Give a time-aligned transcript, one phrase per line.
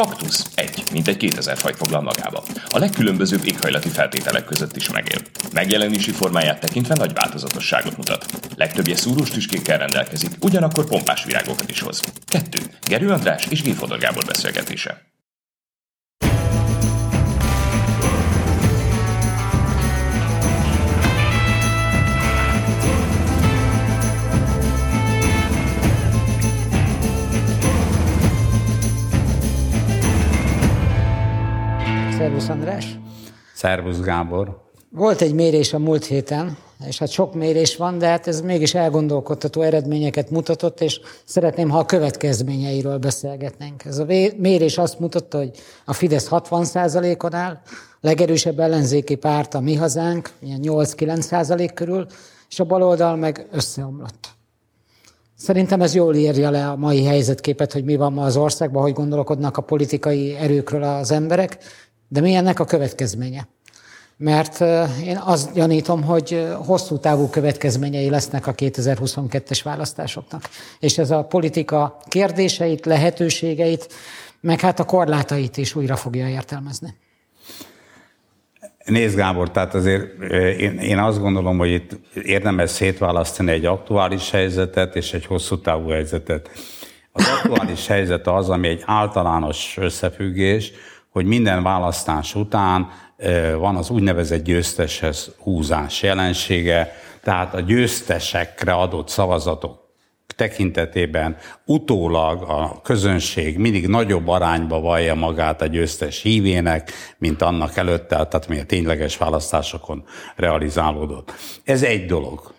[0.00, 2.42] Kaktusz egy, mint egy 2000 fajt foglal magába.
[2.68, 5.18] A legkülönbözőbb éghajlati feltételek között is megél.
[5.52, 8.26] Megjelenési formáját tekintve nagy változatosságot mutat.
[8.56, 12.00] Legtöbbje szúrós tüskékkel rendelkezik, ugyanakkor pompás virágokat is hoz.
[12.26, 12.58] 2.
[12.86, 13.74] Gerő András és G.
[13.74, 15.10] Fodor Gábor beszélgetése.
[32.20, 32.98] Szervusz András!
[33.54, 34.62] Szervusz Gábor!
[34.90, 36.56] Volt egy mérés a múlt héten,
[36.86, 41.78] és hát sok mérés van, de hát ez mégis elgondolkodtató eredményeket mutatott, és szeretném, ha
[41.78, 43.84] a következményeiről beszélgetnénk.
[43.84, 44.04] Ez a
[44.36, 45.50] mérés azt mutatta, hogy
[45.84, 47.58] a Fidesz 60%-on áll,
[48.00, 52.06] legerősebb ellenzéki párt a Mi Hazánk, ilyen 8-9% körül,
[52.50, 54.28] és a baloldal meg összeomlott.
[55.36, 58.92] Szerintem ez jól írja le a mai helyzetképet, hogy mi van ma az országban, hogy
[58.92, 61.58] gondolkodnak a politikai erőkről az emberek,
[62.12, 63.48] de mi ennek a következménye?
[64.16, 64.60] Mert
[65.04, 70.48] én azt gyanítom, hogy hosszú távú következményei lesznek a 2022-es választásoknak.
[70.80, 73.88] És ez a politika kérdéseit, lehetőségeit,
[74.40, 76.94] meg hát a korlátait is újra fogja értelmezni.
[78.84, 80.22] Nézd Gábor, tehát azért
[80.58, 81.90] én, én azt gondolom, hogy itt
[82.22, 86.50] érdemes szétválasztani egy aktuális helyzetet és egy hosszú távú helyzetet.
[87.12, 90.72] Az aktuális helyzet az, ami egy általános összefüggés,
[91.10, 92.90] hogy minden választás után
[93.58, 99.78] van az úgynevezett győzteshez húzás jelensége, tehát a győztesekre adott szavazatok
[100.36, 108.14] tekintetében utólag a közönség mindig nagyobb arányba vallja magát a győztes hívének, mint annak előtte,
[108.14, 110.04] tehát mi a tényleges választásokon
[110.36, 111.32] realizálódott.
[111.64, 112.54] Ez egy dolog.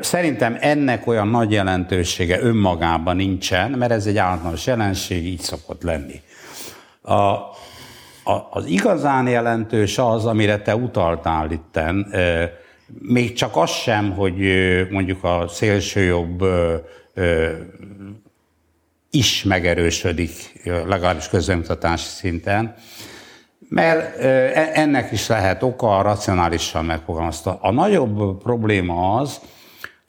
[0.00, 6.20] Szerintem ennek olyan nagy jelentősége önmagában nincsen, mert ez egy általános jelenség, így szokott lenni.
[7.06, 12.06] A, a, az igazán jelentős az, amire te utaltál itten,
[12.98, 14.38] még csak az sem, hogy
[14.90, 16.44] mondjuk a szélsőjobb
[19.10, 20.30] is megerősödik,
[20.64, 22.74] legalábbis közönmutatási szinten,
[23.68, 27.58] mert e, ennek is lehet oka, racionálisan megfogalmazta.
[27.60, 29.40] A nagyobb probléma az,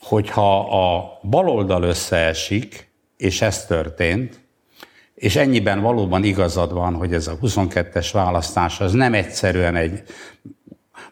[0.02, 4.40] hogyha a baloldal összeesik, és ez történt,
[5.18, 10.04] és ennyiben valóban igazad van, hogy ez a 22-es választás az nem egyszerűen egy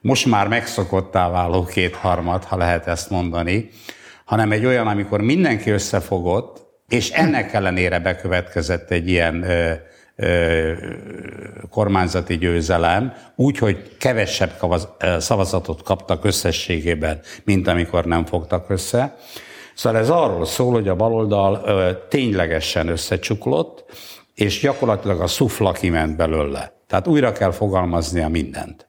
[0.01, 3.69] most már megszokottá váló kétharmad, ha lehet ezt mondani,
[4.25, 9.71] hanem egy olyan, amikor mindenki összefogott, és ennek ellenére bekövetkezett egy ilyen ö,
[10.15, 10.73] ö,
[11.69, 14.59] kormányzati győzelem, úgy, hogy kevesebb
[15.19, 19.15] szavazatot kaptak összességében, mint amikor nem fogtak össze.
[19.75, 23.85] Szóval ez arról szól, hogy a baloldal ténylegesen összecsuklott,
[24.33, 26.73] és gyakorlatilag a szufla kiment belőle.
[26.87, 28.87] Tehát újra kell fogalmaznia mindent.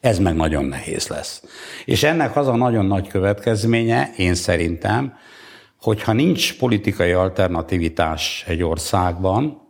[0.00, 1.42] Ez meg nagyon nehéz lesz.
[1.84, 5.16] És ennek az a nagyon nagy következménye, én szerintem,
[5.80, 9.62] hogyha nincs politikai alternativitás egy országban,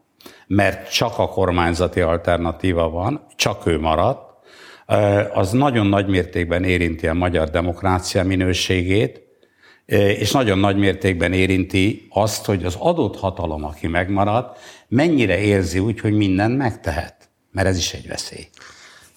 [0.47, 4.33] mert csak a kormányzati alternatíva van, csak ő maradt,
[5.33, 9.24] az nagyon nagy mértékben érinti a magyar demokrácia minőségét,
[9.87, 14.57] és nagyon nagy mértékben érinti azt, hogy az adott hatalom, aki megmarad,
[14.89, 17.29] mennyire érzi úgy, hogy mindent megtehet.
[17.53, 18.49] Mert ez is egy veszély.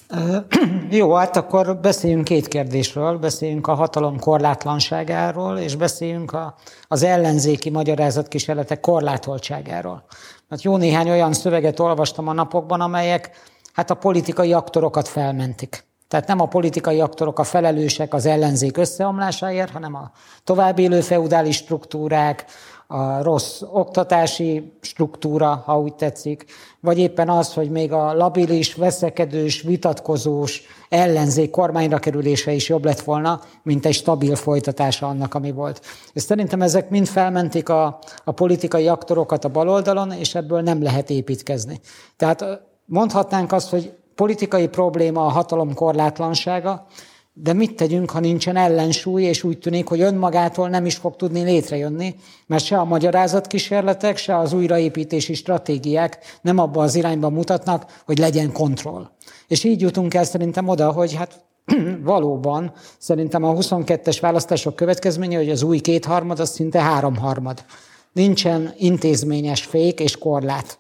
[0.90, 3.18] Jó, hát akkor beszéljünk két kérdésről.
[3.18, 6.56] Beszéljünk a hatalom korlátlanságáról, és beszéljünk a,
[6.88, 10.06] az ellenzéki magyarázatkísérletek korlátoltságáról.
[10.48, 13.32] Mert jó néhány olyan szöveget olvastam a napokban, amelyek
[13.74, 15.86] hát a politikai aktorokat felmentik.
[16.08, 20.12] Tehát nem a politikai aktorok a felelősek az ellenzék összeomlásáért, hanem a
[20.44, 22.46] tovább élő feudális struktúrák,
[22.88, 26.46] a rossz oktatási struktúra, ha úgy tetszik,
[26.80, 33.00] vagy éppen az, hogy még a labilis, veszekedős, vitatkozós ellenzék kormányra kerülése is jobb lett
[33.00, 35.82] volna, mint egy stabil folytatása annak, ami volt.
[36.14, 41.10] És szerintem ezek mind felmentik a, a politikai aktorokat a baloldalon, és ebből nem lehet
[41.10, 41.80] építkezni.
[42.18, 42.46] Tehát
[42.86, 46.86] mondhatnánk azt, hogy politikai probléma a hatalom korlátlansága,
[47.34, 51.42] de mit tegyünk, ha nincsen ellensúly, és úgy tűnik, hogy önmagától nem is fog tudni
[51.42, 52.16] létrejönni,
[52.48, 58.52] mert se a magyarázatkísérletek, se az újraépítési stratégiák nem abba az irányba mutatnak, hogy legyen
[58.52, 59.10] kontroll.
[59.48, 61.46] És így jutunk el szerintem oda, hogy hát
[62.04, 67.66] valóban szerintem a 22-es választások következménye, hogy az új kétharmad, az szinte háromharmad.
[68.14, 70.80] Nincsen intézményes fék és korlát.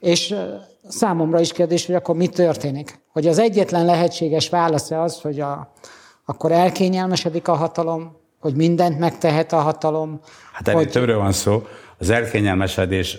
[0.00, 0.34] És
[0.88, 3.00] számomra is kérdés, hogy akkor mi történik.
[3.12, 5.72] Hogy az egyetlen lehetséges válasz az, hogy a,
[6.24, 10.20] akkor elkényelmesedik a hatalom, hogy mindent megtehet a hatalom.
[10.52, 10.90] Hát hogy...
[10.90, 11.62] többről van szó.
[11.98, 13.18] Az elkényelmesedés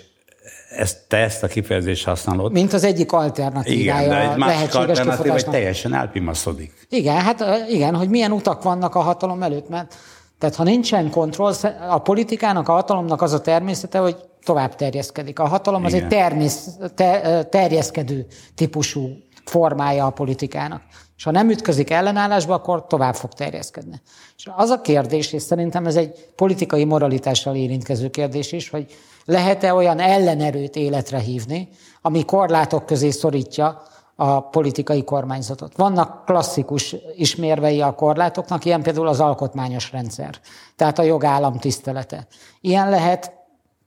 [0.68, 2.52] ezt, te ezt a kifejezést használod.
[2.52, 6.86] Mint az egyik alternatívája Igen, de egy másik alternatíva, hogy teljesen elpimaszodik.
[6.88, 9.94] Igen, hát igen, hogy milyen utak vannak a hatalom előtt, mert
[10.38, 11.52] tehát ha nincsen kontroll,
[11.88, 14.16] a politikának, a hatalomnak az a természete, hogy
[14.48, 15.38] tovább terjeszkedik.
[15.38, 16.04] A hatalom az Igen.
[16.04, 19.08] egy termész, te, terjeszkedő típusú
[19.44, 20.82] formája a politikának.
[21.16, 24.00] És ha nem ütközik ellenállásba, akkor tovább fog terjeszkedni.
[24.36, 29.74] És az a kérdés, és szerintem ez egy politikai moralitással érintkező kérdés is, hogy lehet-e
[29.74, 31.68] olyan ellenerőt életre hívni,
[32.02, 33.82] ami korlátok közé szorítja
[34.16, 35.76] a politikai kormányzatot.
[35.76, 40.34] Vannak klasszikus ismérvei a korlátoknak, ilyen például az alkotmányos rendszer,
[40.76, 42.26] tehát a jogállam tisztelete.
[42.60, 43.37] Ilyen lehet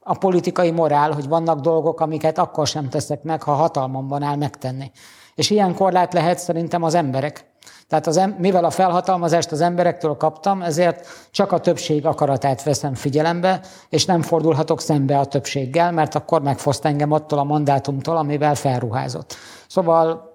[0.04, 4.92] a politikai morál, hogy vannak dolgok, amiket akkor sem teszek meg, ha hatalmamban áll megtenni.
[5.36, 7.50] És ilyen korlát lehet szerintem az emberek.
[7.88, 13.62] Tehát az, mivel a felhatalmazást az emberektől kaptam, ezért csak a többség akaratát veszem figyelembe,
[13.90, 19.36] és nem fordulhatok szembe a többséggel, mert akkor megfoszt engem attól a mandátumtól, amivel felruházott.
[19.68, 20.31] Szóval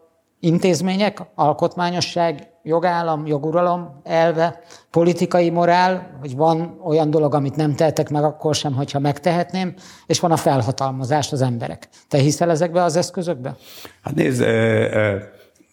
[0.46, 4.60] intézmények, alkotmányosság, jogállam, joguralom elve,
[4.90, 9.74] politikai morál, hogy van olyan dolog, amit nem tehetek meg akkor sem, hogyha megtehetném,
[10.06, 11.88] és van a felhatalmazás az emberek.
[12.08, 13.56] Te hiszel ezekbe az eszközökbe?
[14.02, 14.44] Hát nézd,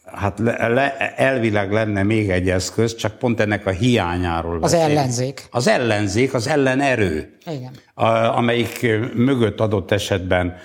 [0.05, 4.79] hát le, le, elvileg lenne még egy eszköz, csak pont ennek a hiányáról Az beszél.
[4.79, 5.47] ellenzék.
[5.51, 7.37] Az ellenzék, az ellenerő.
[7.45, 7.71] Igen.
[7.93, 8.05] A,
[8.37, 10.55] amelyik mögött adott esetben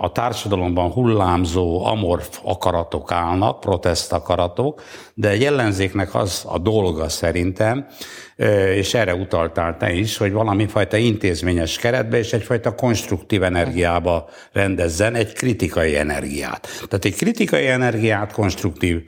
[0.00, 4.82] a társadalomban hullámzó amorf akaratok állnak, protest akaratok,
[5.14, 7.86] de egy ellenzéknek az a dolga szerintem,
[8.74, 15.14] és erre utaltál te is, hogy valami fajta intézményes keretbe és egyfajta konstruktív energiába rendezzen
[15.14, 16.68] egy kritikai energiát.
[16.74, 19.02] Tehát egy kritikai energiát konstruktív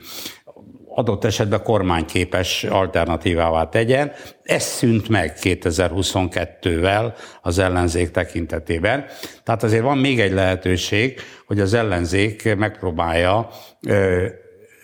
[0.99, 4.11] adott esetben kormányképes alternatívává tegyen.
[4.43, 9.05] Ez szűnt meg 2022-vel az ellenzék tekintetében.
[9.43, 13.49] Tehát azért van még egy lehetőség, hogy az ellenzék megpróbálja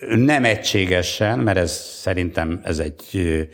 [0.08, 3.48] nem egységesen, mert ez szerintem ez egy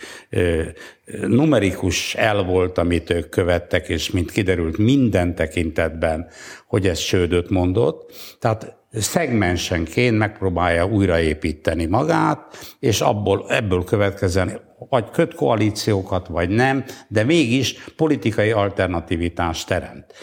[1.26, 6.28] numerikus el volt, amit ők követtek, és mint kiderült minden tekintetben,
[6.66, 8.12] hogy ez sődöt mondott.
[8.38, 17.24] Tehát szegmensenként megpróbálja újraépíteni magát, és abból, ebből következően vagy köt koalíciókat, vagy nem, de
[17.24, 20.14] mégis politikai alternativitást teremt.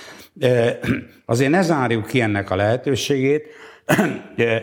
[1.26, 3.48] Azért ne zárjuk ki ennek a lehetőségét,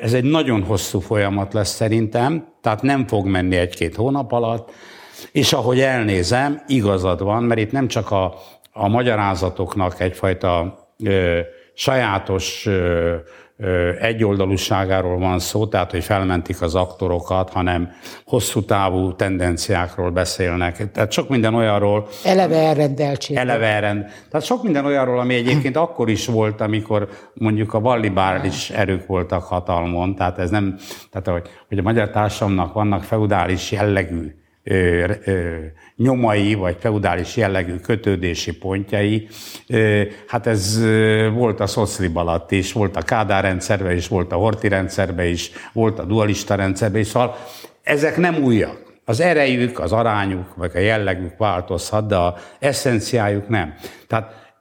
[0.03, 4.71] ez egy nagyon hosszú folyamat lesz szerintem, tehát nem fog menni egy-két hónap alatt,
[5.33, 8.35] és ahogy elnézem, igazad van, mert itt nem csak a,
[8.73, 11.41] a magyarázatoknak egyfajta ö,
[11.75, 13.15] sajátos ö,
[14.01, 17.91] egyoldalúságáról van szó, tehát hogy felmentik az aktorokat, hanem
[18.25, 20.91] hosszú távú tendenciákról beszélnek.
[20.93, 22.09] Tehát sok minden olyanról...
[22.25, 23.37] Eleve elrendeltség.
[23.37, 24.05] Eleve elrend.
[24.31, 29.43] Tehát sok minden olyanról, ami egyébként akkor is volt, amikor mondjuk a vallibális erők voltak
[29.43, 30.77] hatalmon, tehát ez nem,
[31.11, 35.57] tehát hogy, hogy a magyar társadalomnak vannak feudális jellegű ö, ö,
[35.97, 39.29] nyomai, vagy feudális jellegű kötődési pontjai.
[40.27, 40.81] Hát ez
[41.33, 45.51] volt a szoclib alatt is, volt a Kádár rendszerben is, volt a Horti rendszerben is,
[45.73, 47.37] volt a dualista rendszerben is, szóval
[47.83, 48.85] ezek nem újak.
[49.05, 53.75] Az erejük, az arányuk, vagy a jellegük változhat, de a eszenciájuk nem.
[54.07, 54.55] Tehát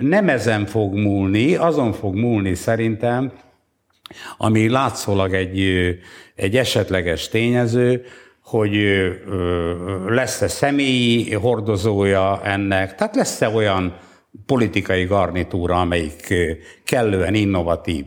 [0.00, 3.32] nem ezen fog múlni, azon fog múlni szerintem,
[4.36, 5.60] ami látszólag egy,
[6.34, 8.04] egy esetleges tényező,
[8.44, 8.76] hogy
[10.06, 13.96] lesz-e személyi hordozója ennek, tehát lesz-e olyan
[14.46, 16.34] politikai garnitúra, amelyik
[16.84, 18.04] kellően innovatív,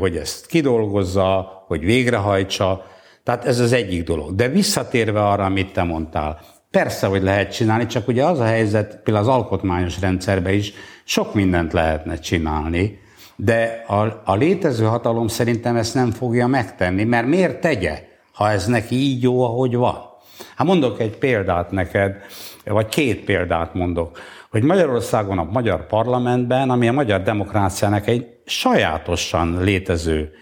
[0.00, 2.86] hogy ezt kidolgozza, hogy végrehajtsa.
[3.22, 4.34] Tehát ez az egyik dolog.
[4.34, 6.40] De visszatérve arra, amit te mondtál,
[6.70, 10.72] persze, hogy lehet csinálni, csak ugye az a helyzet, például az alkotmányos rendszerben is
[11.04, 12.98] sok mindent lehetne csinálni,
[13.36, 18.12] de a, a létező hatalom szerintem ezt nem fogja megtenni, mert miért tegye?
[18.34, 20.12] Ha ez neki így jó, ahogy van.
[20.56, 22.16] Hát mondok egy példát neked,
[22.64, 24.18] vagy két példát mondok,
[24.50, 30.32] hogy Magyarországon a magyar parlamentben, ami a magyar demokráciának egy sajátosan létező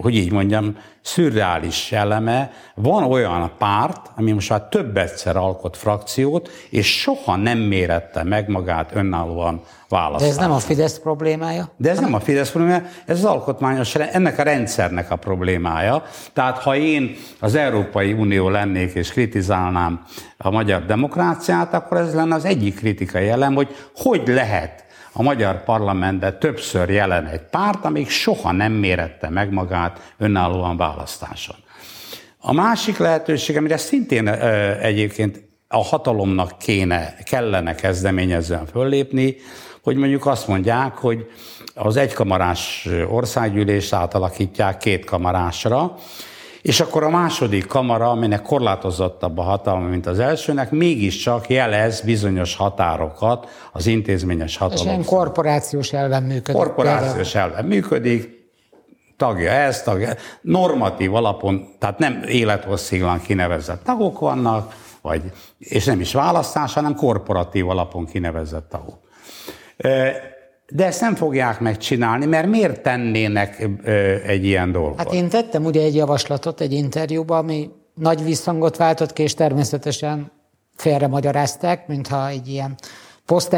[0.00, 2.50] hogy így mondjam, szürreális eleme.
[2.74, 8.48] Van olyan párt, ami most már több egyszer alkot frakciót, és soha nem mérette meg
[8.48, 10.24] magát önállóan választani.
[10.24, 11.72] De ez nem a Fidesz problémája?
[11.76, 16.02] De ez nem a Fidesz problémája, ez az alkotmányos, ennek a rendszernek a problémája.
[16.32, 20.04] Tehát ha én az Európai Unió lennék és kritizálnám
[20.36, 24.86] a magyar demokráciát, akkor ez lenne az egyik kritikai elem, hogy hogy lehet
[25.18, 31.56] a magyar parlamentben többször jelen egy párt, amíg soha nem mérette meg magát önállóan választáson.
[32.38, 34.28] A másik lehetőség, amire szintén
[34.80, 39.36] egyébként a hatalomnak kéne, kellene kezdeményezően föllépni,
[39.82, 41.26] hogy mondjuk azt mondják, hogy
[41.74, 45.94] az egykamarás országgyűlés átalakítják két kamarásra,
[46.62, 52.56] és akkor a második kamara, aminek korlátozottabb a hatalma, mint az elsőnek, mégiscsak jelez bizonyos
[52.56, 54.84] határokat az intézményes hatalom.
[54.84, 56.62] És ilyen korporációs elven működik.
[56.62, 58.38] Korporációs elven működik,
[59.16, 65.22] tagja ez, tagja normatív alapon, tehát nem élethossziglan kinevezett tagok vannak, vagy,
[65.58, 68.98] és nem is választás, hanem korporatív alapon kinevezett tagok.
[70.72, 73.68] De ezt nem fogják megcsinálni, mert miért tennének
[74.26, 74.98] egy ilyen dolgot?
[74.98, 80.32] Hát én tettem ugye egy javaslatot egy interjúban, ami nagy visszhangot váltott ki, és természetesen
[80.76, 82.74] félre magyarázták, mintha egy ilyen
[83.26, 83.56] post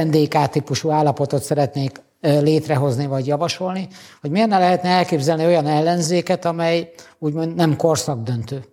[0.50, 3.88] típusú állapotot szeretnék létrehozni vagy javasolni,
[4.21, 8.64] hogy miért ne lehetne elképzelni olyan ellenzéket, amely úgymond nem korszakdöntő.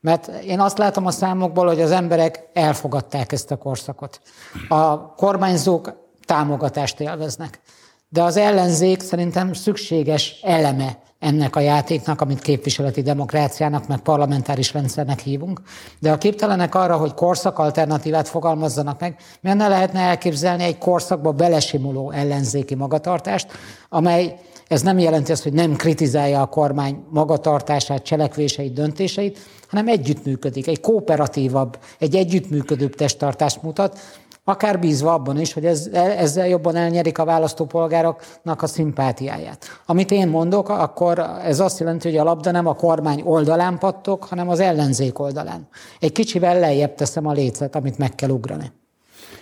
[0.00, 4.20] Mert én azt látom a számokból, hogy az emberek elfogadták ezt a korszakot.
[4.68, 7.60] A kormányzók támogatást élveznek.
[8.08, 15.18] De az ellenzék szerintem szükséges eleme ennek a játéknak, amit képviseleti demokráciának, meg parlamentáris rendszernek
[15.18, 15.60] hívunk.
[15.98, 22.10] De a képtelenek arra, hogy korszak alternatívát fogalmazzanak meg, ne lehetne elképzelni egy korszakba belesimuló
[22.10, 23.46] ellenzéki magatartást,
[23.88, 30.66] amely ez nem jelenti azt, hogy nem kritizálja a kormány magatartását, cselekvéseit, döntéseit, hanem együttműködik,
[30.66, 33.98] egy kooperatívabb, egy együttműködőbb testtartást mutat,
[34.44, 39.80] akár bízva abban is, hogy ez, ezzel jobban elnyerik a választópolgároknak a szimpátiáját.
[39.86, 44.24] Amit én mondok, akkor ez azt jelenti, hogy a labda nem a kormány oldalán pattok,
[44.24, 45.68] hanem az ellenzék oldalán.
[46.00, 48.72] Egy kicsivel lejjebb teszem a lécet, amit meg kell ugrani.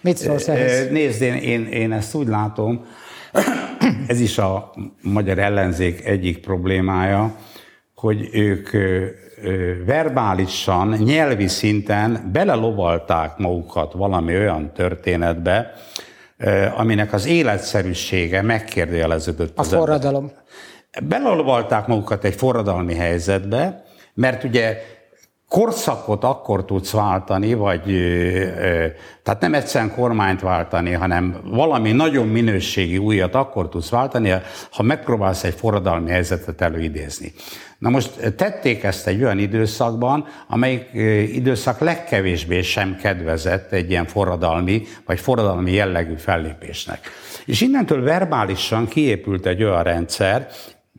[0.01, 0.91] Mit szólsz ehhez?
[0.91, 2.85] Nézd, én, én, én ezt úgy látom,
[4.07, 7.37] ez is a magyar ellenzék egyik problémája,
[7.95, 8.71] hogy ők
[9.87, 15.73] verbálisan, nyelvi szinten belelovalták magukat valami olyan történetbe,
[16.77, 19.59] aminek az életszerűsége megkérdőjeleződött.
[19.59, 20.33] A forradalom.
[21.03, 24.77] Belelovalták magukat egy forradalmi helyzetbe, mert ugye
[25.49, 27.83] korszakot akkor tudsz váltani, vagy
[29.23, 34.33] tehát nem egyszerűen kormányt váltani, hanem valami nagyon minőségi újat akkor tudsz váltani,
[34.71, 37.33] ha megpróbálsz egy forradalmi helyzetet előidézni.
[37.79, 40.89] Na most tették ezt egy olyan időszakban, amelyik
[41.35, 47.09] időszak legkevésbé sem kedvezett egy ilyen forradalmi, vagy forradalmi jellegű fellépésnek.
[47.45, 50.49] És innentől verbálisan kiépült egy olyan rendszer,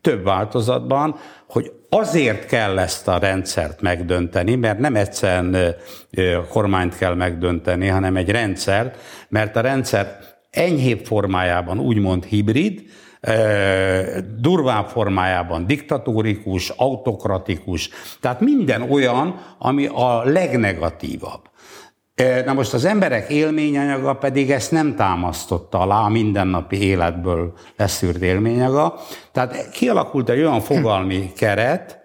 [0.01, 1.15] több változatban,
[1.48, 5.75] hogy azért kell ezt a rendszert megdönteni, mert nem egyszerűen
[6.36, 8.98] a kormányt kell megdönteni, hanem egy rendszert,
[9.29, 10.17] mert a rendszer
[10.50, 12.83] enyhébb formájában úgymond hibrid,
[14.38, 21.41] durvább formájában diktatórikus, autokratikus, tehát minden olyan, ami a legnegatívabb.
[22.45, 28.99] Na most az emberek élményanyaga pedig ezt nem támasztotta alá a mindennapi életből leszűrt élményaga.
[29.31, 31.99] Tehát kialakult egy olyan fogalmi keret,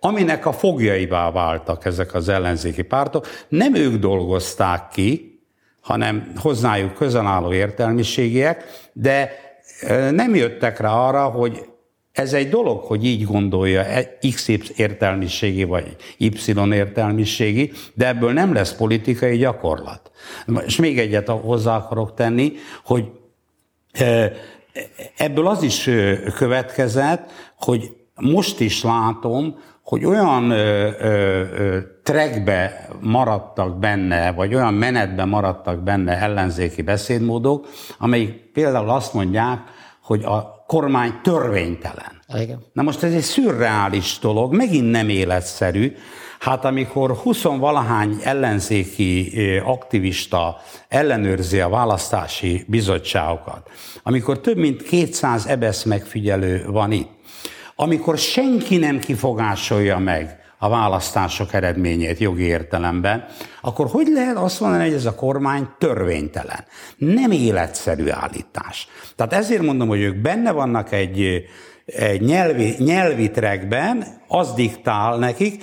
[0.00, 3.26] aminek a fogjaivá váltak ezek az ellenzéki pártok.
[3.48, 5.40] Nem ők dolgozták ki,
[5.80, 9.46] hanem hozzájuk közel álló értelmiségiek, de
[10.10, 11.66] nem jöttek rá arra, hogy
[12.12, 18.52] ez egy dolog, hogy így gondolja e, X értelmiségi vagy Y értelmiségi, de ebből nem
[18.52, 20.10] lesz politikai gyakorlat.
[20.66, 22.52] És még egyet hozzá akarok tenni,
[22.84, 23.10] hogy
[25.16, 25.90] ebből az is
[26.36, 35.24] következett, hogy most is látom, hogy olyan ö, ö, trackbe maradtak benne, vagy olyan menetbe
[35.24, 37.66] maradtak benne ellenzéki beszédmódok,
[37.98, 39.58] amelyik például azt mondják,
[40.02, 42.22] hogy a kormány törvénytelen.
[42.34, 42.64] Igen.
[42.72, 45.92] Na most ez egy szürreális dolog, megint nem életszerű.
[46.38, 49.32] Hát amikor 20 valahány ellenzéki
[49.64, 50.56] aktivista
[50.88, 53.70] ellenőrzi a választási bizottságokat,
[54.02, 57.17] amikor több mint 200 ebesz megfigyelő van itt,
[57.80, 63.24] amikor senki nem kifogásolja meg a választások eredményét jogi értelemben,
[63.60, 66.64] akkor hogy lehet azt mondani, hogy ez a kormány törvénytelen?
[66.96, 68.88] Nem életszerű állítás.
[69.16, 71.44] Tehát ezért mondom, hogy ők benne vannak egy,
[71.86, 75.62] egy nyelvi, nyelvi trekben, az diktál nekik,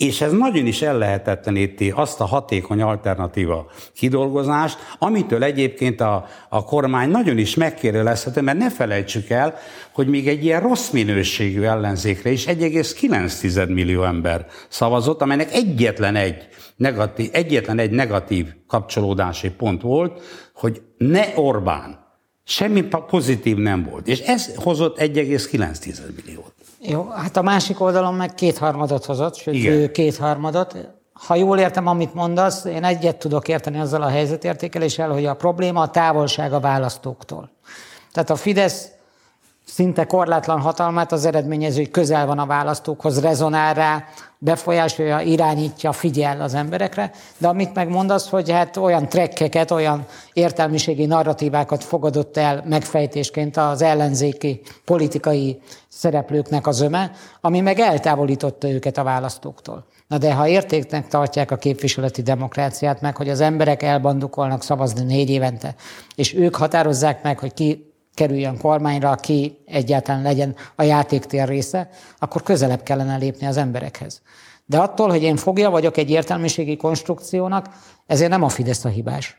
[0.00, 7.10] és ez nagyon is ellehetetleníti azt a hatékony alternatíva kidolgozást, amitől egyébként a, a kormány
[7.10, 9.54] nagyon is megkérdőlezhető, mert ne felejtsük el,
[9.92, 16.48] hogy még egy ilyen rossz minőségű ellenzékre is 1,9 millió ember szavazott, amelynek egyetlen egy
[16.76, 20.20] negatív, egyetlen egy negatív kapcsolódási pont volt,
[20.54, 21.98] hogy ne Orbán.
[22.44, 24.08] Semmi pozitív nem volt.
[24.08, 26.59] És ez hozott 1,9 milliót.
[26.82, 29.92] Jó, hát a másik oldalon meg kétharmadot hozott, sőt Igen.
[29.92, 30.76] kétharmadot.
[31.12, 35.80] ha jól értem, amit mondasz, én egyet tudok érteni azzal a helyzetértékeléssel, hogy a probléma
[35.80, 37.50] a távolság a választóktól.
[38.12, 38.88] Tehát a Fidesz
[39.66, 44.04] szinte korlátlan hatalmát az eredményező, hogy közel van a választókhoz, rezonál rá,
[44.38, 51.84] befolyásolja, irányítja, figyel az emberekre, de amit megmondasz, hogy hát olyan trekkeket, olyan értelmiségi narratívákat
[51.84, 59.86] fogadott el megfejtésként az ellenzéki politikai szereplőknek az öme, ami meg eltávolította őket a választóktól.
[60.08, 65.30] Na de ha értéknek tartják a képviseleti demokráciát meg, hogy az emberek elbandukolnak szavazni négy
[65.30, 65.74] évente,
[66.14, 67.89] és ők határozzák meg, hogy ki
[68.20, 74.20] kerüljön kormányra, aki egyáltalán legyen a játéktér része, akkor közelebb kellene lépni az emberekhez.
[74.66, 77.68] De attól, hogy én fogja vagyok egy értelmiségi konstrukciónak,
[78.06, 79.36] ezért nem a Fidesz a hibás.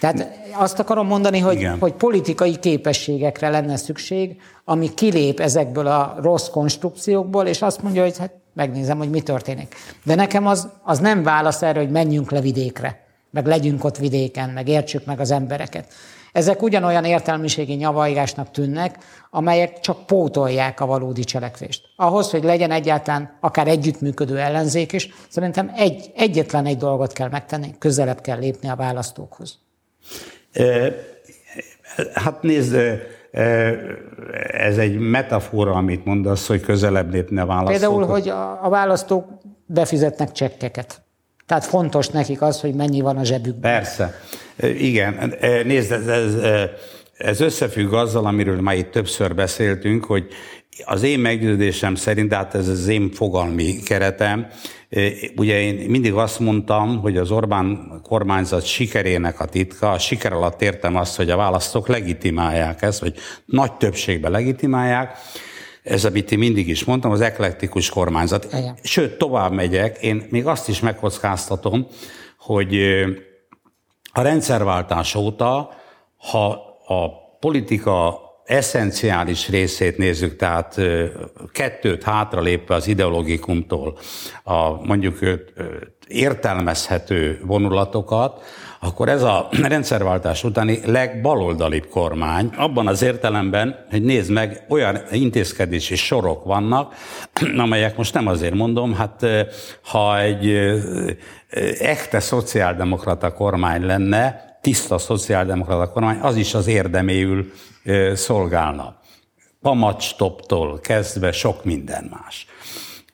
[0.00, 6.48] Tehát azt akarom mondani, hogy, hogy politikai képességekre lenne szükség, ami kilép ezekből a rossz
[6.48, 9.74] konstrukciókból, és azt mondja, hogy hát megnézem, hogy mi történik.
[10.04, 14.50] De nekem az, az nem válasz erre, hogy menjünk le vidékre, meg legyünk ott vidéken,
[14.50, 15.86] meg értsük meg az embereket.
[16.34, 18.98] Ezek ugyanolyan értelmiségi nyavajgásnak tűnnek,
[19.30, 21.82] amelyek csak pótolják a valódi cselekvést.
[21.96, 27.74] Ahhoz, hogy legyen egyáltalán akár együttműködő ellenzék is, szerintem egy, egyetlen egy dolgot kell megtenni,
[27.78, 29.58] közelebb kell lépni a választókhoz.
[32.14, 32.76] Hát nézd,
[34.50, 37.80] ez egy metafora, amit mondasz, hogy közelebb lépni a választókhoz.
[37.80, 38.28] Például, hogy
[38.62, 39.26] a választók
[39.66, 41.03] befizetnek csekkeket.
[41.46, 43.72] Tehát fontos nekik az, hogy mennyi van a zsebükben.
[43.72, 44.20] Persze.
[44.78, 45.34] Igen.
[45.64, 46.34] Nézd, ez, ez,
[47.16, 50.26] ez összefügg azzal, amiről már itt többször beszéltünk, hogy
[50.84, 54.46] az én meggyőződésem szerint, hát ez az én fogalmi keretem,
[55.36, 60.62] ugye én mindig azt mondtam, hogy az Orbán kormányzat sikerének a titka, a siker alatt
[60.62, 65.18] értem azt, hogy a választók legitimálják ezt, vagy nagy többségben legitimálják,
[65.84, 68.46] ez, amit én mindig is mondtam, az eklektikus kormányzat.
[68.52, 68.78] Igen.
[68.82, 71.86] Sőt, tovább megyek, én még azt is megkockáztatom,
[72.38, 72.74] hogy
[74.12, 75.70] a rendszerváltás óta,
[76.16, 76.48] ha
[76.86, 77.08] a
[77.40, 80.80] politika eszenciális részét nézzük, tehát
[81.52, 83.98] kettőt hátralépve az ideológikumtól,
[84.42, 85.18] a mondjuk
[86.08, 88.42] értelmezhető vonulatokat,
[88.84, 95.96] akkor ez a rendszerváltás utáni legbaloldalibb kormány, abban az értelemben, hogy nézd meg, olyan intézkedési
[95.96, 96.94] sorok vannak,
[97.56, 99.26] amelyek most nem azért mondom, hát
[99.82, 100.52] ha egy
[101.78, 107.52] echte szociáldemokrata kormány lenne, tiszta szociáldemokrata kormány, az is az érdeméül
[108.14, 108.96] szolgálna.
[109.62, 112.46] Pamatstoptól kezdve sok minden más.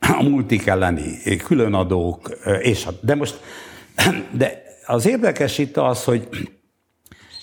[0.18, 2.30] A multik elleni különadók,
[2.60, 3.40] és de most,
[4.30, 4.59] de
[4.90, 6.28] az érdekes itt az, hogy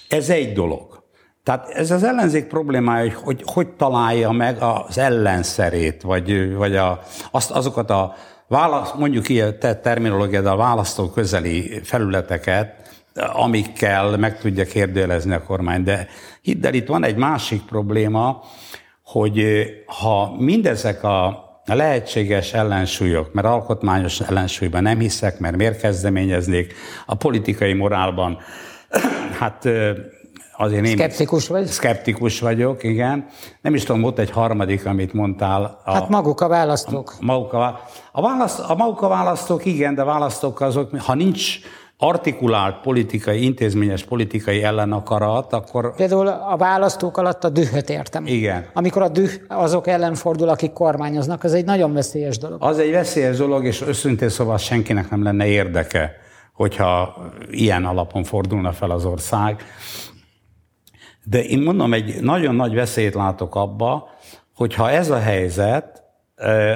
[0.09, 1.05] ez egy dolog.
[1.43, 7.01] Tehát ez az ellenzék problémája, hogy hogy, hogy találja meg az ellenszerét, vagy, vagy a,
[7.31, 8.15] azt, azokat a
[8.47, 12.89] válasz, mondjuk ilyen terminológiát, a választó közeli felületeket,
[13.33, 15.83] amikkel meg tudja kérdőjelezni a kormány.
[15.83, 16.07] De
[16.41, 18.43] hidd el, itt van egy másik probléma,
[19.03, 26.73] hogy ha mindezek a a lehetséges ellensúlyok, mert alkotmányos ellensúlyban nem hiszek, mert miért kezdeményeznék,
[27.05, 28.37] a politikai morálban,
[29.39, 29.69] hát
[30.57, 30.97] azért én...
[30.97, 31.67] Skeptikus vagy?
[31.67, 33.25] Skeptikus vagyok, igen.
[33.61, 35.81] Nem is tudom, volt egy harmadik, amit mondtál.
[35.85, 37.15] A, hát maguk a választók.
[37.19, 37.79] A, maguk a,
[38.11, 41.59] a, választ, a maguk a választók, igen, de választók azok, ha nincs
[41.97, 45.95] artikulált politikai, intézményes politikai ellenakarat, akkor...
[45.95, 48.25] Például a választók alatt a dühöt értem.
[48.25, 48.65] Igen.
[48.73, 52.63] Amikor a düh azok ellen fordul, akik kormányoznak, az egy nagyon veszélyes dolog.
[52.63, 56.15] Az egy veszélyes dolog, és őszintén szóval senkinek nem lenne érdeke,
[56.53, 57.17] hogyha
[57.51, 59.63] ilyen alapon fordulna fel az ország.
[61.23, 64.09] De én mondom, egy nagyon nagy veszélyt látok abba,
[64.55, 66.03] hogyha ez a helyzet,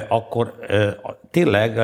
[0.08, 0.54] akkor
[1.30, 1.78] tényleg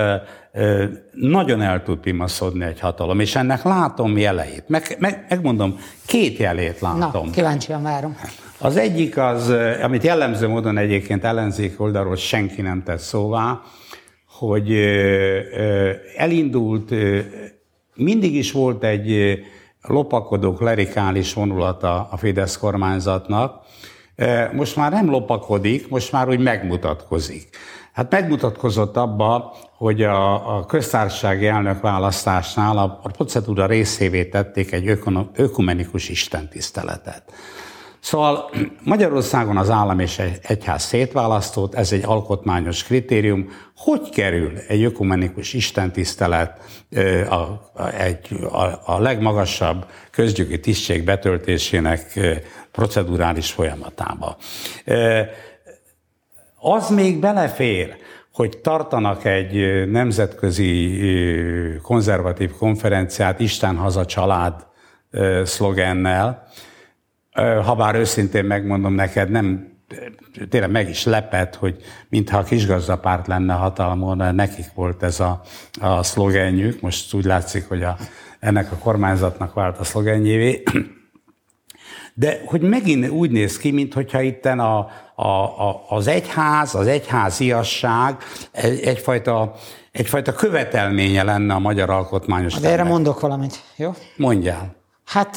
[1.12, 4.68] nagyon el tud pimaszodni egy hatalom, és ennek látom jeleit.
[4.68, 7.26] Meg, meg, megmondom, két jelét látom.
[7.26, 8.16] Na, kíváncsian várom.
[8.58, 9.50] Az egyik az,
[9.82, 13.60] amit jellemző módon egyébként ellenzék oldalról senki nem tett szóvá,
[14.38, 14.72] hogy
[16.16, 16.94] elindult,
[17.94, 19.38] mindig is volt egy
[19.82, 23.62] lopakodó klerikális vonulata a Fidesz kormányzatnak,
[24.52, 27.48] most már nem lopakodik, most már úgy megmutatkozik.
[27.92, 34.98] Hát megmutatkozott abba, hogy a, a köztársasági elnök választásnál a, a procedúra részévé tették egy
[35.34, 37.22] ökumenikus istentiszteletet.
[38.00, 38.50] Szóval
[38.84, 43.48] Magyarországon az állam és egy egyház szétválasztott, ez egy alkotmányos kritérium.
[43.76, 46.60] Hogy kerül egy ökumenikus istentisztelet
[47.28, 52.20] a, a, egy, a, a legmagasabb közgyöki tisztség betöltésének
[52.72, 54.36] procedurális folyamatába?
[56.58, 57.96] Az még belefér,
[58.32, 61.00] hogy tartanak egy nemzetközi
[61.82, 64.66] konzervatív konferenciát Isten haza család
[65.44, 66.48] szlogennel,
[67.62, 69.76] habár őszintén megmondom neked, nem
[70.48, 71.76] tényleg meg is lepett, hogy
[72.08, 75.40] mintha a kisgazdapárt lenne hatalmon, nekik volt ez a,
[75.80, 77.96] a szlogenjük, most úgy látszik, hogy a,
[78.40, 80.62] ennek a kormányzatnak vált a szlogenjévé.
[82.14, 84.78] De hogy megint úgy néz ki, mintha itten a,
[85.14, 85.28] a,
[85.68, 88.16] a, az egyház, az egyháziasság
[88.50, 89.54] egy, egyfajta,
[89.92, 93.94] egyfajta követelménye lenne a magyar alkotmányos De erre mondok valamit, jó?
[94.16, 94.77] Mondjál.
[95.08, 95.36] Hát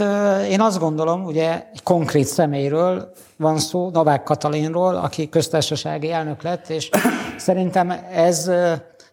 [0.50, 6.70] én azt gondolom, ugye egy konkrét személyről van szó, Novák Katalinról, aki köztársasági elnök lett,
[6.70, 6.90] és
[7.38, 8.52] szerintem ez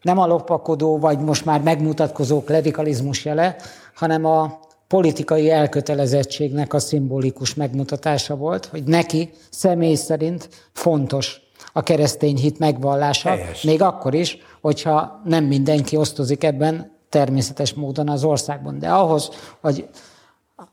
[0.03, 3.57] nem a lopakodó, vagy most már megmutatkozó klerikalizmus jele,
[3.94, 11.40] hanem a politikai elkötelezettségnek a szimbolikus megmutatása volt, hogy neki személy szerint fontos
[11.73, 13.62] a keresztény hit megvallása, Helyes.
[13.62, 18.79] még akkor is, hogyha nem mindenki osztozik ebben természetes módon az országban.
[18.79, 19.88] De ahhoz, hogy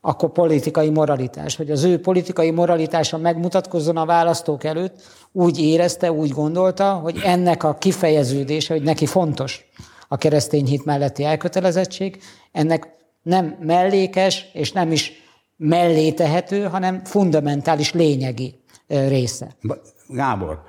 [0.01, 6.29] akkor politikai moralitás, hogy az ő politikai moralitása megmutatkozzon a választók előtt, úgy érezte, úgy
[6.29, 9.69] gondolta, hogy ennek a kifejeződése, hogy neki fontos
[10.07, 12.21] a keresztény hit melletti elkötelezettség,
[12.51, 12.87] ennek
[13.21, 15.11] nem mellékes és nem is
[15.57, 19.55] mellé tehető, hanem fundamentális lényegi része.
[20.07, 20.61] Gábor,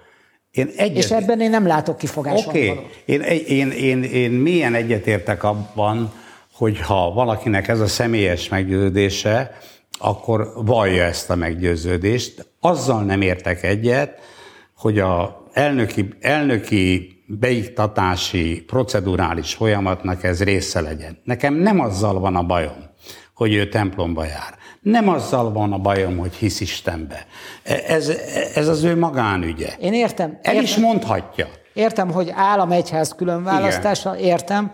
[0.51, 0.97] én egyet...
[0.97, 2.47] És ebben én nem látok kifogást.
[2.47, 2.85] Oké, okay.
[3.05, 6.13] én, én, én, én milyen egyetértek abban,
[6.57, 9.51] hogy ha valakinek ez a személyes meggyőződése,
[9.99, 12.51] akkor vallja ezt a meggyőződést.
[12.61, 14.21] Azzal nem értek egyet,
[14.77, 21.19] hogy a elnöki, elnöki beiktatási procedurális folyamatnak ez része legyen.
[21.25, 22.91] Nekem nem azzal van a bajom,
[23.35, 24.55] hogy ő templomba jár.
[24.81, 27.27] Nem azzal van a bajom, hogy hisz Istenbe.
[27.87, 28.09] Ez,
[28.55, 29.69] ez az ő magánügye.
[29.81, 30.39] Én értem.
[30.43, 31.47] El értem, is mondhatja.
[31.73, 34.29] Értem, hogy állam-egyház különválasztása, Igen.
[34.29, 34.71] értem,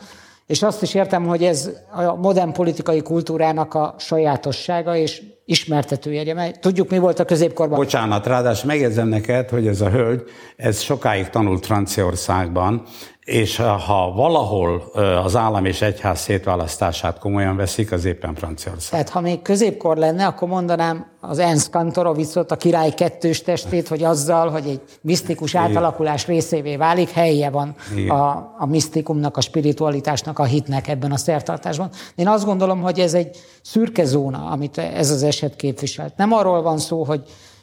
[0.52, 6.34] és azt is értem, hogy ez a modern politikai kultúrának a sajátossága, és ismertetője.
[6.34, 7.78] Mert tudjuk, mi volt a középkorban.
[7.78, 10.22] Bocsánat, ráadásul megjegyzem neked, hogy ez a hölgy,
[10.56, 12.82] ez sokáig tanult Franciaországban,
[13.24, 14.82] és ha valahol
[15.24, 18.90] az állam és egyház szétválasztását komolyan veszik, az éppen Franciaország.
[18.90, 24.02] Tehát ha még középkor lenne, akkor mondanám az Ernst Kantorovicot, a király kettős testét, hogy
[24.02, 27.74] azzal, hogy egy misztikus átalakulás részévé válik, helye van
[28.08, 28.14] a,
[28.58, 31.90] a misztikumnak, a spiritualitásnak, a hitnek ebben a szertartásban.
[32.14, 36.16] Én azt gondolom, hogy ez egy szürke zóna, amit ez az eset képviselt.
[36.16, 37.22] Nem arról van szó, hogy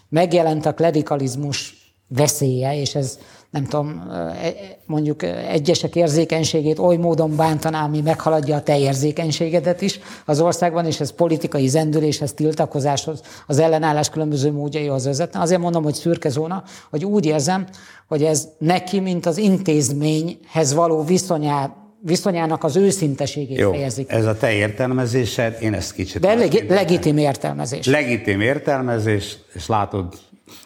[0.09, 3.19] megjelent a klerikalizmus veszélye, és ez
[3.49, 4.53] nem tudom, e,
[4.85, 10.99] mondjuk egyesek érzékenységét oly módon bántaná, ami meghaladja a te érzékenységedet is az országban, és
[10.99, 15.39] ez politikai zendüléshez, tiltakozáshoz, az ellenállás különböző módjaihoz vezetne.
[15.39, 17.67] Azért mondom, hogy szürke zóna, hogy úgy érzem,
[18.07, 24.11] hogy ez neki, mint az intézményhez való viszonyát viszonyának az őszinteségét Jó, fejezik.
[24.11, 26.21] ez a te értelmezésed, én ezt kicsit...
[26.21, 27.85] De leg- legitim értelmezés.
[27.85, 30.13] Legitim értelmezés, és látod,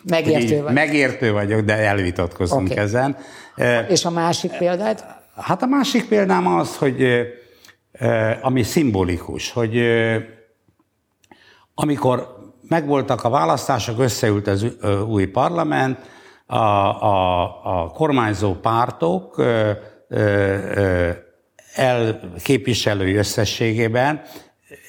[0.10, 0.74] Megértő vagy.
[0.74, 2.84] Megértő vagyok, de elvitatkozunk okay.
[2.84, 3.18] ezen.
[3.90, 5.06] És a másik példád?
[5.36, 7.08] Hát a másik példám az, hogy
[8.42, 9.82] ami szimbolikus, hogy
[11.74, 14.66] amikor megvoltak a választások, összeült az
[15.08, 16.00] új parlament,
[16.46, 19.44] a, a, a kormányzó pártok
[21.74, 24.22] elképviselői összességében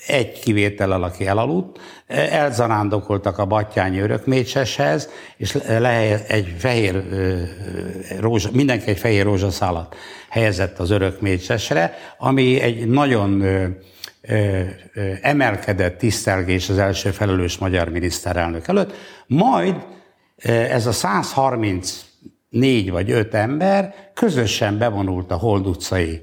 [0.07, 7.05] egy kivétellel, aki elaludt, elzarándokoltak a Battyányi örökmécseshez, és le egy fehér
[8.21, 9.95] rózsa, mindenki egy fehér rózsaszálat
[10.29, 13.45] helyezett az örökmécsesre, ami egy nagyon
[15.23, 18.93] emelkedett tisztelgés az első felelős magyar miniszterelnök előtt.
[19.27, 19.77] Majd
[20.43, 26.21] ez a 134 vagy 5 ember közösen bevonult a Hold utcai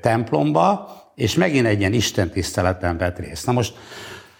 [0.00, 3.46] templomba, és megint egy ilyen istentiszteleten vett részt.
[3.46, 3.74] Na most,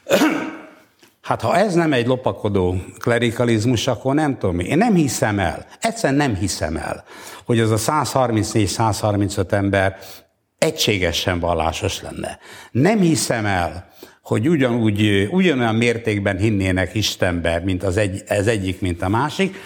[1.29, 4.59] hát ha ez nem egy lopakodó klerikalizmus, akkor nem tudom.
[4.59, 7.05] Én nem hiszem el, egyszerűen nem hiszem el,
[7.45, 9.97] hogy az a 134-135 ember
[10.59, 12.39] egységesen vallásos lenne.
[12.71, 13.89] Nem hiszem el,
[14.23, 19.57] hogy ugyanúgy, ugyanolyan mértékben hinnének Istenbe, mint az, egy, az egyik, mint a másik.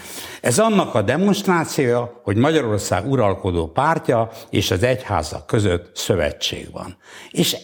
[0.44, 6.96] Ez annak a demonstrációja, hogy Magyarország uralkodó pártja és az egyházak között szövetség van.
[7.30, 7.59] És e,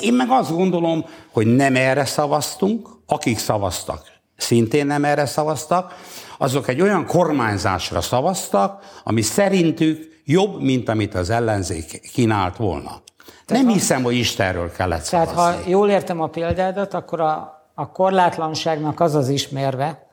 [0.00, 4.02] én meg azt gondolom, hogy nem erre szavaztunk, akik szavaztak,
[4.36, 5.94] szintén nem erre szavaztak,
[6.38, 13.02] azok egy olyan kormányzásra szavaztak, ami szerintük jobb, mint amit az ellenzék kínált volna.
[13.46, 15.34] Tehát nem hiszem, hogy Istenről kellett szavazni.
[15.34, 20.07] Tehát ha jól értem a példádat, akkor a, a korlátlanságnak az az ismerve,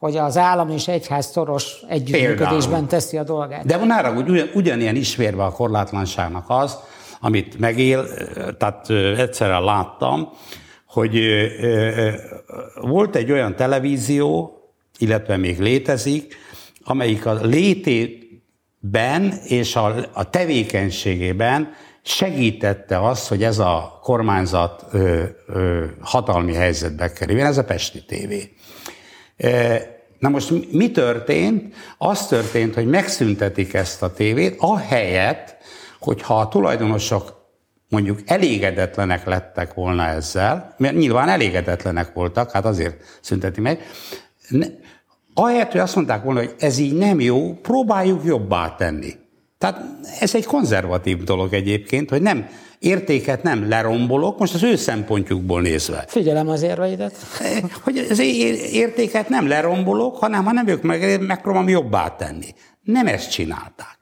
[0.00, 2.86] hogy az állam és egyház szoros együttműködésben Például.
[2.86, 3.66] teszi a dolgát.
[3.66, 6.78] De van arra, hogy ugyan, ugyanilyen ismérve a korlátlanságnak az,
[7.20, 8.06] amit megél,
[8.58, 10.28] tehát egyszerre láttam,
[10.86, 11.20] hogy
[12.80, 14.52] volt egy olyan televízió,
[14.98, 16.36] illetve még létezik,
[16.84, 25.84] amelyik a létében és a, a tevékenységében segítette azt, hogy ez a kormányzat ö, ö,
[26.00, 28.32] hatalmi helyzetbe kerüljön, ez a Pesti TV.
[30.18, 31.74] Na most mi történt?
[31.98, 35.56] Az történt, hogy megszüntetik ezt a tévét, ahelyett,
[36.00, 37.40] hogyha a tulajdonosok
[37.88, 43.80] mondjuk elégedetlenek lettek volna ezzel, mert nyilván elégedetlenek voltak, hát azért szünteti meg,
[44.48, 44.66] ne,
[45.34, 49.12] ahelyett, hogy azt mondták volna, hogy ez így nem jó, próbáljuk jobbá tenni.
[49.58, 49.80] Tehát
[50.20, 52.48] ez egy konzervatív dolog egyébként, hogy nem
[52.80, 56.04] értéket nem lerombolok, most az ő szempontjukból nézve.
[56.06, 57.16] Figyelem az érveidet.
[57.84, 58.18] Hogy az
[58.72, 62.54] értéket nem lerombolok, hanem ha nem ők meg, megpróbálom jobbá tenni.
[62.82, 63.98] Nem ezt csinálták.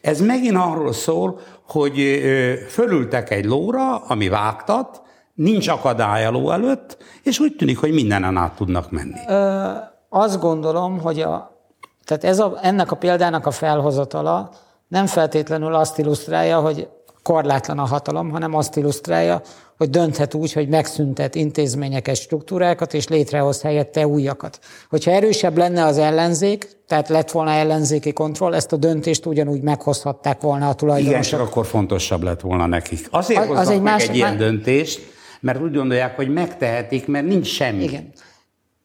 [0.00, 2.20] Ez megint arról szól, hogy
[2.68, 5.02] fölültek egy lóra, ami vágtat,
[5.34, 9.20] nincs akadály a ló előtt, és úgy tűnik, hogy mindenen át tudnak menni.
[9.28, 9.70] Ö,
[10.08, 11.58] azt gondolom, hogy a,
[12.04, 14.50] tehát ez a, ennek a példának a felhozatala
[14.88, 16.88] nem feltétlenül azt illusztrálja, hogy
[17.30, 19.42] korlátlan a hatalom, hanem azt illusztrálja,
[19.76, 24.58] hogy dönthet úgy, hogy megszüntet intézményeket, struktúrákat, és létrehoz helyette újakat.
[24.88, 30.40] Hogyha erősebb lenne az ellenzék, tehát lett volna ellenzéki kontroll, ezt a döntést ugyanúgy meghozhatták
[30.40, 31.24] volna a tulajdonosok.
[31.26, 33.06] Igen, csak akkor fontosabb lett volna nekik.
[33.10, 35.00] Azért az, az egy meg más, egy ilyen döntést,
[35.40, 37.82] mert úgy gondolják, hogy megtehetik, mert nincs semmi.
[37.82, 38.12] Igen.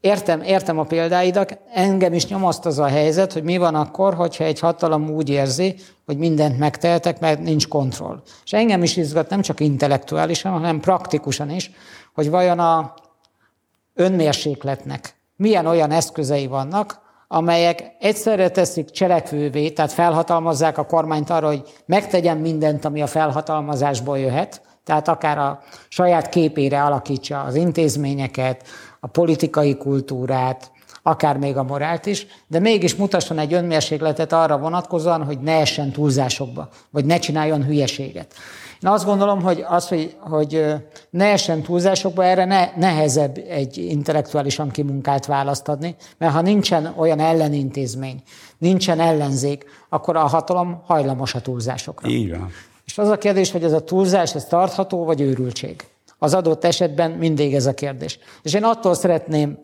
[0.05, 4.43] Értem, értem a példáidat, engem is nyomaszt az a helyzet, hogy mi van akkor, hogyha
[4.43, 8.21] egy hatalom úgy érzi, hogy mindent megtehetek, mert nincs kontroll.
[8.43, 11.71] És engem is izgat nem csak intellektuálisan, hanem praktikusan is,
[12.13, 12.93] hogy vajon a
[13.93, 21.63] önmérsékletnek milyen olyan eszközei vannak, amelyek egyszerre teszik cselekvővé, tehát felhatalmazzák a kormányt arra, hogy
[21.85, 28.63] megtegyen mindent, ami a felhatalmazásból jöhet, tehát akár a saját képére alakítsa az intézményeket,
[29.05, 30.71] a politikai kultúrát,
[31.03, 35.91] akár még a morált is, de mégis mutasson egy önmérsékletet arra vonatkozóan, hogy ne essen
[35.91, 38.33] túlzásokba, vagy ne csináljon hülyeséget.
[38.83, 40.65] Én azt gondolom, hogy az, hogy, hogy
[41.09, 47.19] ne essen túlzásokba, erre ne, nehezebb egy intellektuálisan kimunkált választ adni, mert ha nincsen olyan
[47.19, 48.21] ellenintézmény,
[48.57, 52.09] nincsen ellenzék, akkor a hatalom hajlamos a túlzásokra.
[52.09, 52.49] Így van.
[52.85, 55.85] És az a kérdés, hogy ez a túlzás, ez tartható, vagy őrültség?
[56.25, 58.19] Az adott esetben mindig ez a kérdés.
[58.41, 59.57] És én attól szeretném,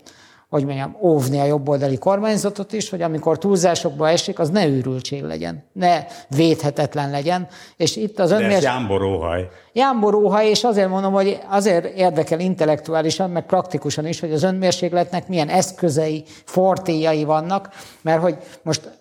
[0.49, 5.63] hogy mondjam, óvni a jobboldali kormányzatot is, hogy amikor túlzásokba esik, az ne őrültség legyen,
[5.73, 7.47] ne védhetetlen legyen.
[7.77, 8.63] És itt az önmérs...
[8.63, 9.47] De jámboróhaj.
[9.73, 15.49] Jámboróhaj, és azért mondom, hogy azért érdekel intellektuálisan, meg praktikusan is, hogy az önmérsékletnek milyen
[15.49, 17.69] eszközei, fortéjai vannak,
[18.01, 18.99] mert hogy most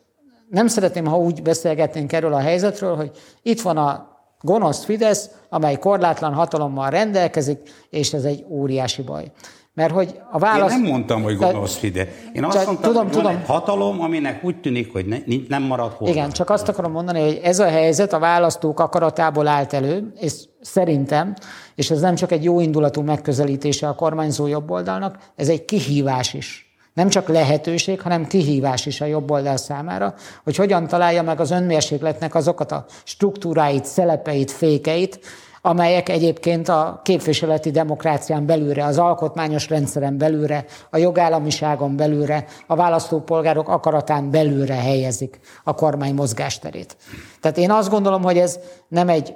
[0.51, 3.11] nem szeretném, ha úgy beszélgetnénk erről a helyzetről, hogy
[3.42, 4.10] itt van a
[4.40, 7.59] gonosz Fidesz, amely korlátlan hatalommal rendelkezik,
[7.90, 9.33] és ez egy óriási baj.
[9.74, 10.72] Mert hogy a válasz...
[10.72, 12.09] Én nem mondtam, hogy gonosz Fidesz.
[12.33, 13.33] Én azt csak, mondtam, tudom, hogy tudom.
[13.33, 15.16] van hatalom, aminek úgy tűnik, hogy ne,
[15.48, 16.09] nem marad hol.
[16.09, 20.33] Igen, csak azt akarom mondani, hogy ez a helyzet a választók akaratából állt elő, és
[20.61, 21.35] szerintem,
[21.74, 26.69] és ez nem csak egy jó indulatú megközelítése a kormányzó jobboldalnak, ez egy kihívás is
[27.01, 31.51] nem csak lehetőség, hanem kihívás is a jobb oldal számára, hogy hogyan találja meg az
[31.51, 35.21] önmérsékletnek azokat a struktúráit, szelepeit, fékeit,
[35.63, 43.69] amelyek egyébként a képviseleti demokrácián belülre, az alkotmányos rendszeren belülre, a jogállamiságon belülre, a választópolgárok
[43.69, 46.97] akaratán belülre helyezik a kormány mozgásterét.
[47.41, 48.59] Tehát én azt gondolom, hogy ez
[48.89, 49.35] nem egy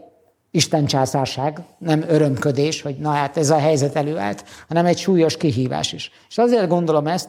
[0.54, 5.92] Isten császárság, nem örömködés, hogy na hát ez a helyzet előállt, hanem egy súlyos kihívás
[5.92, 6.10] is.
[6.28, 7.28] És azért gondolom ezt,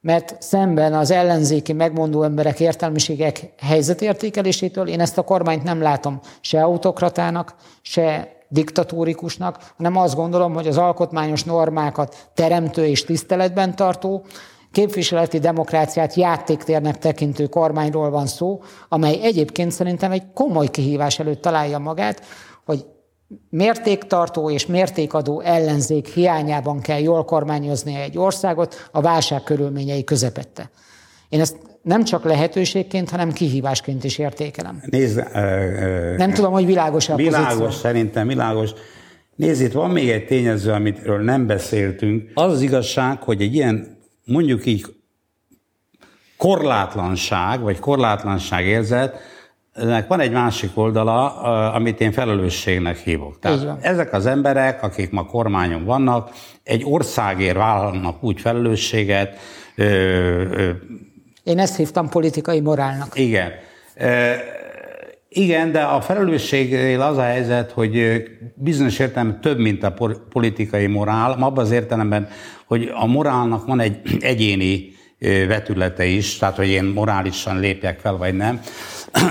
[0.00, 6.62] mert szemben az ellenzéki megmondó emberek értelmiségek helyzetértékelésétől én ezt a kormányt nem látom se
[6.62, 14.24] autokratának, se diktatórikusnak, hanem azt gondolom, hogy az alkotmányos normákat teremtő és tiszteletben tartó,
[14.72, 21.78] képviseleti demokráciát játéktérnek tekintő kormányról van szó, amely egyébként szerintem egy komoly kihívás előtt találja
[21.78, 22.22] magát,
[22.64, 22.86] hogy
[23.50, 30.70] mértéktartó és mértékadó ellenzék hiányában kell jól kormányozni egy országot a válság körülményei közepette.
[31.28, 34.82] Én ezt nem csak lehetőségként, hanem kihívásként is értékelem.
[34.90, 37.70] Nézd, uh, nem tudom, hogy világos a Világos, pozíció.
[37.70, 38.70] szerintem világos.
[39.36, 42.30] Nézd, itt van még egy tényező, amitről nem beszéltünk.
[42.34, 44.84] Az az igazság, hogy egy ilyen, mondjuk így,
[46.36, 49.16] korlátlanság, vagy korlátlanság érzet,
[49.74, 51.40] ennek van egy másik oldala,
[51.72, 53.38] amit én felelősségnek hívok.
[53.38, 56.30] Tehát ezek az emberek, akik ma kormányon vannak,
[56.62, 59.38] egy országért vállalnak úgy felelősséget,
[61.44, 63.18] Én ezt hívtam politikai morálnak.
[63.18, 63.50] Igen.
[65.28, 68.22] Igen, de a felelősségnél az a helyzet, hogy
[68.54, 69.94] bizonyos értelemben több, mint a
[70.28, 72.28] politikai morál, abban az értelemben,
[72.66, 74.92] hogy a morálnak van egy egyéni
[75.48, 78.60] vetülete is, tehát hogy én morálisan lépjek fel, vagy nem.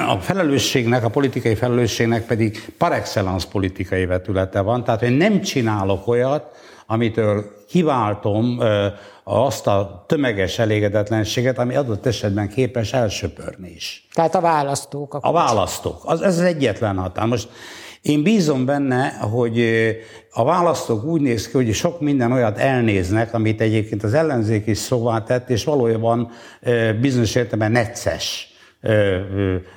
[0.07, 6.07] A felelősségnek, a politikai felelősségnek pedig par excellence politikai vetülete van, tehát hogy nem csinálok
[6.07, 6.45] olyat,
[6.87, 8.59] amitől kiváltom
[9.23, 14.07] azt a tömeges elégedetlenséget, ami adott esetben képes elsöpörni is.
[14.13, 15.13] Tehát a választók.
[15.13, 16.01] A, a választók.
[16.03, 17.25] Az, ez az egyetlen határ.
[17.25, 17.49] Most
[18.01, 19.61] én bízom benne, hogy
[20.31, 24.77] a választók úgy néz ki, hogy sok minden olyat elnéznek, amit egyébként az ellenzék is
[24.77, 26.31] szóvá tett, és valójában
[27.01, 28.52] bizonyos értelemben necces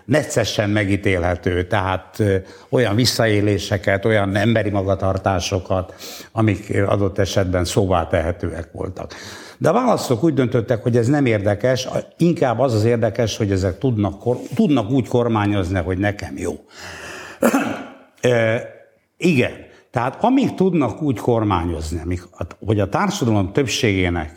[0.05, 2.23] neccesen megítélhető, tehát
[2.69, 5.95] olyan visszaéléseket, olyan emberi magatartásokat,
[6.33, 9.15] amik adott esetben szóvá tehetőek voltak.
[9.59, 13.79] De a választók úgy döntöttek, hogy ez nem érdekes, inkább az az érdekes, hogy ezek
[13.79, 14.23] tudnak,
[14.55, 16.55] tudnak úgy kormányozni, hogy nekem jó.
[19.17, 19.53] igen,
[19.91, 22.19] tehát amíg tudnak úgy kormányozni,
[22.67, 24.33] hogy a társadalom többségének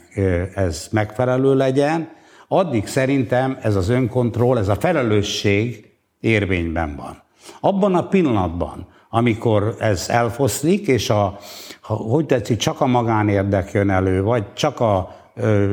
[0.55, 2.17] ez megfelelő legyen,
[2.51, 7.23] addig szerintem ez az önkontroll, ez a felelősség érvényben van.
[7.59, 11.37] Abban a pillanatban, amikor ez elfoszlik, és a,
[11.81, 15.15] ha, hogy tetszik, csak a magánérdek jön elő, vagy csak a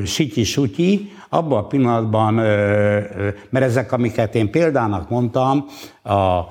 [0.04, 2.98] sityi-sutyi, abban a pillanatban, ö,
[3.50, 5.66] mert ezek, amiket én példának mondtam,
[6.02, 6.42] a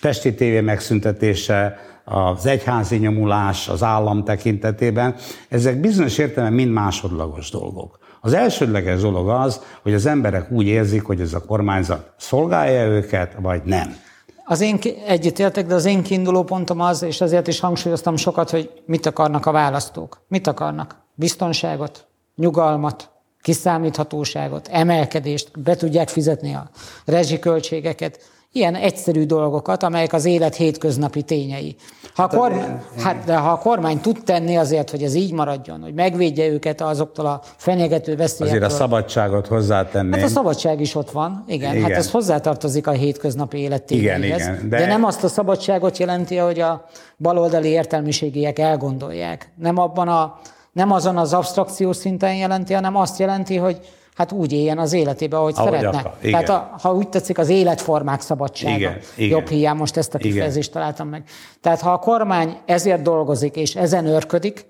[0.00, 5.14] Pesti tévé megszüntetése, az egyházi nyomulás az állam tekintetében,
[5.48, 7.98] ezek bizonyos értelemben mind másodlagos dolgok.
[8.24, 13.36] Az elsődleges dolog az, hogy az emberek úgy érzik, hogy ez a kormányzat szolgálja őket,
[13.40, 13.96] vagy nem.
[14.44, 18.82] Az én egyetértek, de az én kiinduló pontom az, és azért is hangsúlyoztam sokat, hogy
[18.86, 20.24] mit akarnak a választók.
[20.28, 20.96] Mit akarnak?
[21.14, 22.06] Biztonságot,
[22.36, 26.70] nyugalmat, kiszámíthatóságot, emelkedést, be tudják fizetni a
[27.04, 28.18] rezsiköltségeket,
[28.52, 31.76] ilyen egyszerű dolgokat, amelyek az élet hétköznapi tényei.
[32.14, 35.32] Ha, hát, a kormány, hát, de ha a kormány tud tenni azért, hogy ez így
[35.32, 38.62] maradjon, hogy megvédje őket azoktól a fenyegető veszélyektől.
[38.64, 40.16] Azért a szabadságot hozzátenni.
[40.16, 41.68] Hát a szabadság is ott van, igen.
[41.68, 41.88] Hát igen.
[41.88, 44.40] Hát ez hozzátartozik a hétköznapi élet tényeihez.
[44.40, 44.68] Igen, igen.
[44.68, 44.78] De...
[44.78, 46.84] de nem azt a szabadságot jelenti, hogy a
[47.18, 49.52] baloldali értelmiségiek elgondolják.
[49.56, 50.38] Nem abban a
[50.72, 53.78] nem azon az abstrakció szinten jelenti, hanem azt jelenti, hogy
[54.14, 55.98] hát úgy éljen az életébe, ahogy, ahogy szeretne.
[55.98, 56.12] Akar.
[56.20, 58.76] Tehát a, ha úgy tetszik, az életformák szabadsága.
[58.76, 58.98] Igen.
[59.16, 59.38] Igen.
[59.38, 60.80] Jobb hiány, most ezt a kifejezést Igen.
[60.80, 61.24] találtam meg.
[61.60, 64.66] Tehát ha a kormány ezért dolgozik, és ezen örködik,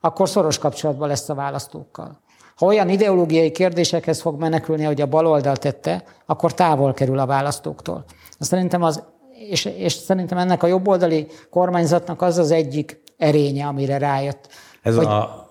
[0.00, 2.20] akkor szoros kapcsolatban lesz a választókkal.
[2.56, 8.04] Ha olyan ideológiai kérdésekhez fog menekülni, hogy a baloldal tette, akkor távol kerül a választóktól.
[8.38, 9.02] Szerintem az,
[9.50, 14.48] és, és szerintem ennek a jobboldali kormányzatnak az az egyik erénye, amire rájött.
[14.82, 15.45] Ez hogy, a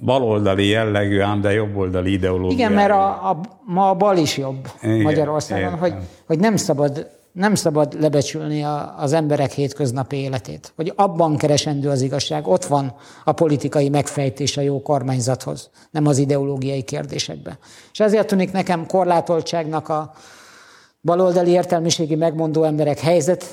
[0.00, 2.56] baloldali jellegű, ám de jobboldali ideológia.
[2.56, 5.94] Igen, mert a, a, ma a bal is jobb Igen, Magyarországon, hogy,
[6.26, 10.72] hogy nem szabad nem szabad lebecsülni a, az emberek hétköznapi életét.
[10.76, 12.46] Hogy abban keresendő az igazság.
[12.46, 12.94] Ott van
[13.24, 17.58] a politikai megfejtés a jó kormányzathoz, nem az ideológiai kérdésekben.
[17.92, 20.12] És ezért tűnik nekem korlátoltságnak a,
[21.02, 23.44] baloldali értelmiségi megmondó emberek helyzet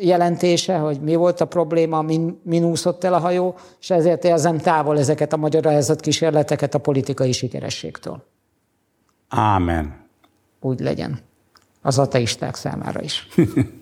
[0.00, 4.58] jelentése, hogy mi volt a probléma, min, min úszott el a hajó, és ezért érzem
[4.58, 8.24] távol ezeket a magyarázat kísérleteket a politikai sikerességtől.
[9.28, 10.00] Ámen.
[10.60, 11.18] Úgy legyen.
[11.82, 13.28] Az ateisták számára is.